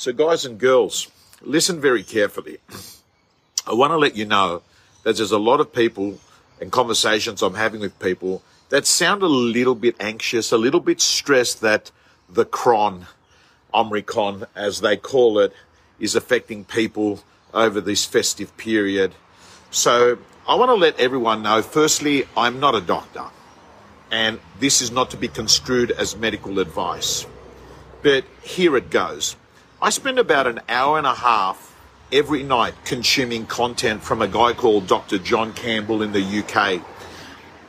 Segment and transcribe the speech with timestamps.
[0.00, 1.08] So, guys and girls,
[1.42, 2.56] listen very carefully.
[3.66, 4.62] I want to let you know
[5.02, 6.18] that there's a lot of people
[6.58, 11.02] and conversations I'm having with people that sound a little bit anxious, a little bit
[11.02, 11.90] stressed that
[12.30, 13.08] the cron,
[13.74, 15.52] Omicron, as they call it,
[15.98, 17.22] is affecting people
[17.52, 19.14] over this festive period.
[19.70, 20.16] So
[20.48, 23.26] I want to let everyone know, firstly, I'm not a doctor
[24.10, 27.26] and this is not to be construed as medical advice.
[28.02, 29.36] But here it goes.
[29.82, 31.74] I spend about an hour and a half
[32.12, 35.16] every night consuming content from a guy called Dr.
[35.16, 36.82] John Campbell in the UK.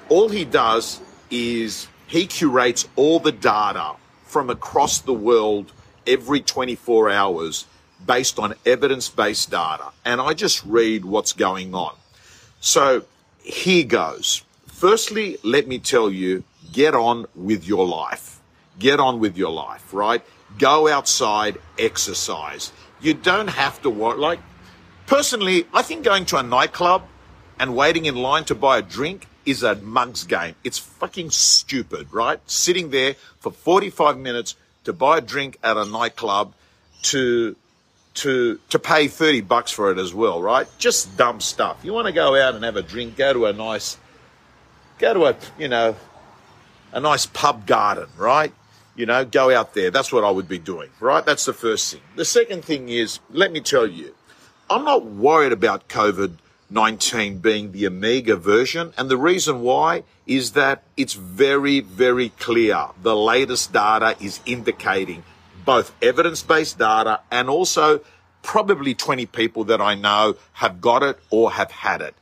[0.09, 5.71] All he does is he curates all the data from across the world
[6.05, 7.65] every 24 hours
[8.05, 9.93] based on evidence based data.
[10.03, 11.95] And I just read what's going on.
[12.59, 13.05] So
[13.41, 14.43] here goes.
[14.67, 16.43] Firstly, let me tell you
[16.73, 18.41] get on with your life.
[18.79, 20.21] Get on with your life, right?
[20.57, 22.71] Go outside, exercise.
[22.99, 24.17] You don't have to work.
[24.17, 24.39] Like,
[25.07, 27.03] personally, I think going to a nightclub
[27.59, 30.55] and waiting in line to buy a drink is a mug's game.
[30.63, 32.39] It's fucking stupid, right?
[32.49, 36.53] Sitting there for 45 minutes to buy a drink at a nightclub
[37.03, 37.55] to
[38.13, 40.67] to to pay 30 bucks for it as well, right?
[40.77, 41.79] Just dumb stuff.
[41.83, 43.97] You want to go out and have a drink, go to a nice
[45.01, 45.95] go to a, you know,
[46.93, 48.53] a nice pub garden, right?
[48.95, 49.89] You know, go out there.
[49.89, 51.25] That's what I would be doing, right?
[51.25, 52.01] That's the first thing.
[52.15, 54.13] The second thing is, let me tell you,
[54.69, 56.37] I'm not worried about COVID
[56.69, 58.93] 19 being the Omega version.
[58.97, 62.87] And the reason why is that it's very, very clear.
[63.01, 65.23] The latest data is indicating
[65.65, 67.99] both evidence based data and also
[68.41, 72.15] probably 20 people that I know have got it or have had it.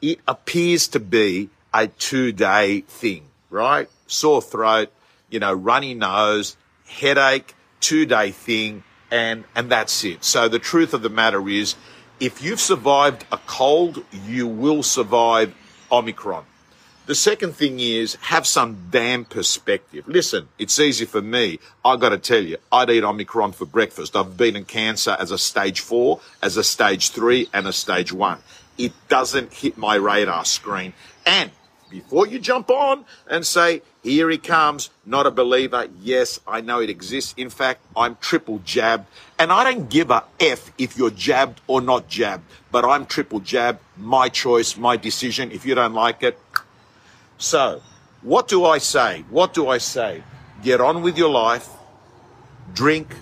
[0.00, 3.88] It appears to be a two day thing, right?
[4.06, 4.92] sore throat,
[5.30, 10.24] you know, runny nose, headache, two day thing, and, and that's it.
[10.24, 11.74] So the truth of the matter is,
[12.18, 15.54] if you've survived a cold, you will survive
[15.92, 16.44] Omicron.
[17.06, 20.08] The second thing is have some damn perspective.
[20.08, 21.60] Listen, it's easy for me.
[21.84, 24.16] I got to tell you, I'd eat Omicron for breakfast.
[24.16, 28.38] I've beaten cancer as a stage four, as a stage three, and a stage one.
[28.76, 30.94] It doesn't hit my radar screen.
[31.24, 31.52] And
[31.90, 35.88] before you jump on and say, here he comes, not a believer.
[36.00, 37.34] Yes, I know it exists.
[37.36, 39.06] In fact, I'm triple jabbed
[39.38, 43.40] and I don't give a F if you're jabbed or not jabbed, but I'm triple
[43.40, 43.80] jabbed.
[43.96, 45.50] My choice, my decision.
[45.50, 46.38] If you don't like it.
[47.38, 47.82] So
[48.22, 49.24] what do I say?
[49.30, 50.22] What do I say?
[50.62, 51.68] Get on with your life.
[52.74, 53.14] Drink.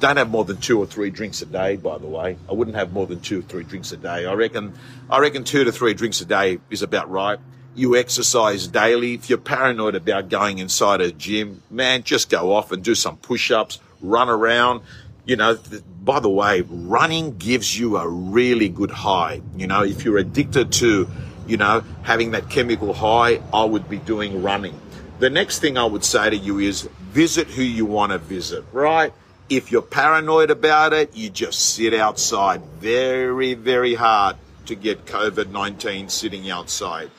[0.00, 2.36] Don't have more than two or three drinks a day, by the way.
[2.48, 4.26] I wouldn't have more than two or three drinks a day.
[4.26, 4.72] I reckon,
[5.08, 7.38] I reckon two to three drinks a day is about right
[7.74, 9.14] you exercise daily.
[9.14, 13.16] If you're paranoid about going inside a gym, man, just go off and do some
[13.16, 14.82] push ups, run around.
[15.24, 15.58] You know,
[16.02, 19.42] by the way, running gives you a really good high.
[19.56, 21.08] You know, if you're addicted to,
[21.46, 24.78] you know, having that chemical high, I would be doing running.
[25.20, 28.64] The next thing I would say to you is visit who you want to visit,
[28.72, 29.12] right?
[29.50, 32.62] If you're paranoid about it, you just sit outside.
[32.78, 37.10] Very, very hard to get COVID 19 sitting outside.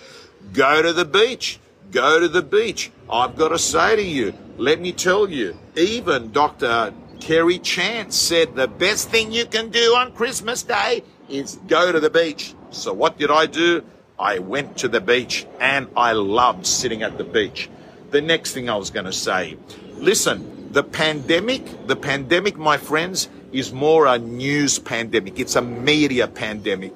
[0.53, 1.59] Go to the beach.
[1.92, 2.90] Go to the beach.
[3.09, 6.94] I've got to say to you, let me tell you, even Dr.
[7.19, 12.00] Kerry Chant said the best thing you can do on Christmas Day is go to
[12.00, 12.56] the beach.
[12.69, 13.84] So what did I do?
[14.18, 17.69] I went to the beach and I loved sitting at the beach.
[18.12, 19.58] The next thing I was going to say,
[19.96, 25.40] listen, the pandemic, the pandemic, my friends, is more a news pandemic.
[25.40, 26.94] It's a media pandemic.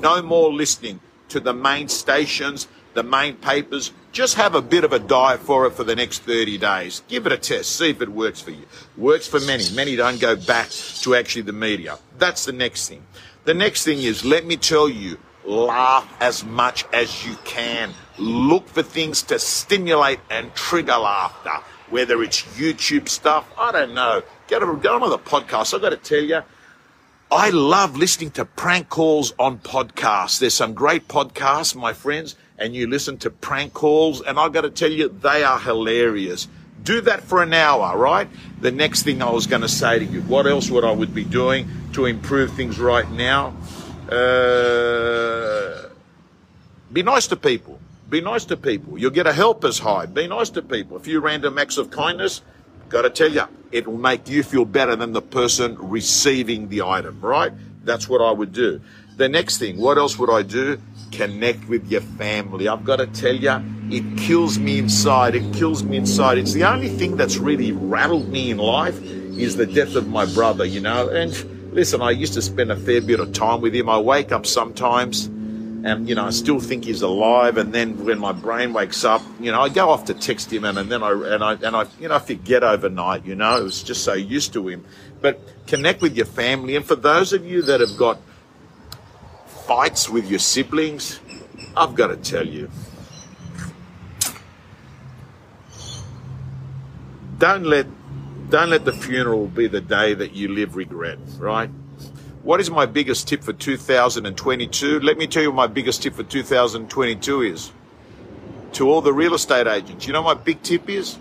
[0.00, 3.92] No more listening to the main stations, the main papers.
[4.12, 7.02] Just have a bit of a diet for it for the next 30 days.
[7.08, 7.76] Give it a test.
[7.76, 8.64] See if it works for you.
[8.96, 9.64] Works for many.
[9.74, 11.98] Many don't go back to actually the media.
[12.18, 13.02] That's the next thing.
[13.44, 17.92] The next thing is, let me tell you, laugh as much as you can.
[18.18, 21.62] Look for things to stimulate and trigger laughter.
[21.90, 24.22] Whether it's YouTube stuff, I don't know.
[24.48, 25.74] Get on, get on the podcast.
[25.74, 26.42] I've got to tell you,
[27.30, 30.38] I love listening to prank calls on podcasts.
[30.38, 34.62] There's some great podcasts, my friends, and you listen to prank calls, and I've got
[34.62, 36.48] to tell you, they are hilarious.
[36.82, 38.28] Do that for an hour, right?
[38.60, 41.14] The next thing I was going to say to you, what else would I would
[41.14, 43.54] be doing to improve things right now?
[44.08, 45.88] Uh,
[46.92, 47.80] be nice to people.
[48.08, 48.98] Be nice to people.
[48.98, 50.06] You'll get a helper's high.
[50.06, 50.96] Be nice to people.
[50.96, 52.42] A few random acts of kindness,
[52.88, 53.42] Got to tell you,
[53.72, 57.52] it will make you feel better than the person receiving the item, right?
[57.82, 58.80] That's what I would do.
[59.16, 60.80] The next thing, what else would I do?
[61.10, 62.68] Connect with your family.
[62.68, 63.60] I've got to tell you,
[63.90, 65.34] it kills me inside.
[65.34, 66.38] It kills me inside.
[66.38, 70.24] It's the only thing that's really rattled me in life is the death of my
[70.26, 71.08] brother, you know.
[71.08, 71.32] And
[71.74, 73.88] listen, I used to spend a fair bit of time with him.
[73.88, 75.28] I wake up sometimes
[75.86, 77.58] and, you know, I still think he's alive.
[77.58, 80.64] And then when my brain wakes up, you know, I go off to text him
[80.64, 83.44] and, and then I, and I, and I, you know, I forget overnight, you know,
[83.44, 84.84] I was just so used to him.
[85.20, 86.74] But connect with your family.
[86.74, 88.18] And for those of you that have got
[89.46, 91.20] fights with your siblings,
[91.76, 92.68] I've got to tell you,
[97.38, 97.86] don't let
[98.50, 101.70] don't let the funeral be the day that you live regret, right?
[102.46, 105.00] What is my biggest tip for 2022?
[105.00, 107.72] Let me tell you what my biggest tip for 2022 is.
[108.74, 111.18] To all the real estate agents, you know my big tip is?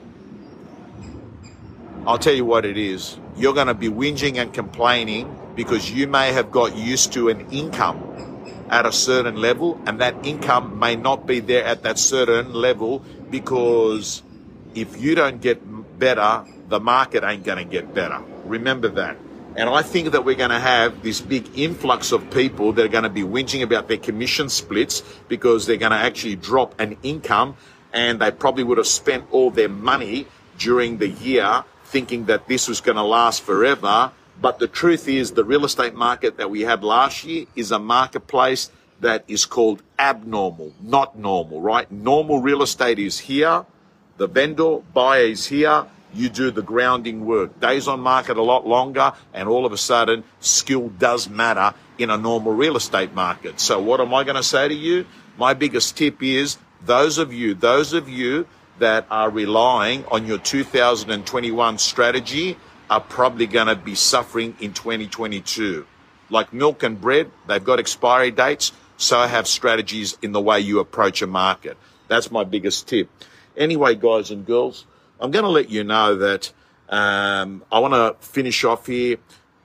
[2.06, 3.18] I'll tell you what it is.
[3.36, 7.50] You're going to be whinging and complaining because you may have got used to an
[7.50, 8.04] income
[8.69, 13.00] at a certain level and that income may not be there at that certain level
[13.31, 14.21] because
[14.75, 15.60] if you don't get
[15.98, 18.21] better, the market ain't going to get better.
[18.44, 19.18] Remember that.
[19.57, 22.90] And I think that we're going to have this big influx of people that are
[22.90, 26.98] going to be whinging about their commission splits because they're going to actually drop an
[27.04, 27.56] income
[27.94, 32.68] and they probably would have spent all their money during the year thinking that this
[32.68, 34.12] was going to last forever.
[34.42, 37.80] But the truth is, the real estate market that we had last year is a
[37.80, 38.69] marketplace
[39.00, 41.90] that is called abnormal, not normal, right?
[41.90, 43.66] Normal real estate is here.
[44.18, 47.59] The vendor buyer is here you do the grounding work.
[47.59, 52.09] Days on market a lot longer, and all of a sudden, skill does matter in
[52.09, 53.59] a normal real estate market.
[53.59, 55.06] So, what am I going to say to you?
[55.38, 58.47] My biggest tip is those of you, those of you
[58.79, 62.57] that are relying on your 2021 strategy
[62.89, 65.85] are probably going to be suffering in 2022.
[66.29, 68.71] Like milk and bread, they've got expiry dates.
[68.97, 71.77] So have strategies in the way you approach a market.
[72.07, 73.09] That's my biggest tip.
[73.57, 74.85] Anyway, guys and girls,
[75.19, 76.51] I'm going to let you know that
[76.89, 79.17] um, I want to finish off here.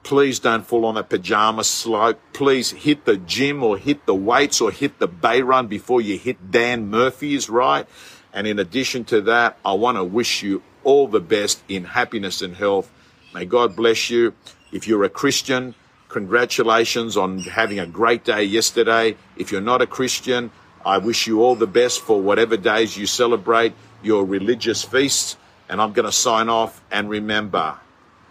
[0.02, 2.20] Please don't fall on a pajama slope.
[2.32, 6.16] Please hit the gym or hit the weights or hit the bay run before you
[6.16, 7.86] hit Dan Murphy's, right?
[8.32, 12.40] And in addition to that, I want to wish you all the best in happiness
[12.42, 12.90] and health.
[13.34, 14.34] May God bless you.
[14.72, 15.74] If you're a Christian,
[16.08, 19.16] congratulations on having a great day yesterday.
[19.36, 20.52] If you're not a Christian,
[20.84, 25.36] I wish you all the best for whatever days you celebrate your religious feasts.
[25.68, 27.78] And I'm going to sign off and remember,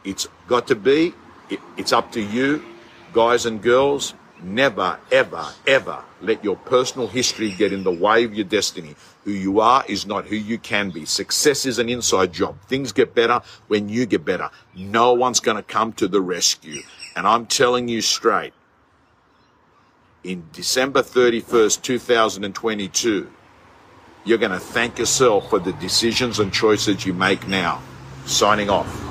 [0.04, 1.14] it's got to be,
[1.50, 2.64] it, it's up to you,
[3.14, 4.14] guys and girls.
[4.42, 8.96] Never, ever, ever let your personal history get in the way of your destiny.
[9.26, 11.06] Who you are is not who you can be.
[11.06, 12.58] Success is an inside job.
[12.68, 14.50] Things get better when you get better.
[14.76, 16.82] No one's going to come to the rescue.
[17.16, 18.54] And I'm telling you straight,
[20.24, 23.32] in December 31st, 2022,
[24.30, 27.82] you're going to thank yourself for the decisions and choices you make now.
[28.28, 29.09] Signing off.